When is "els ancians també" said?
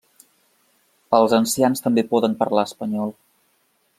1.17-2.05